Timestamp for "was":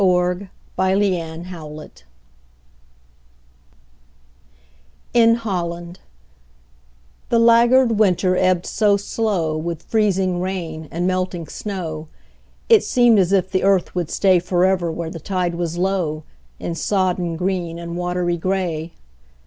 15.53-15.77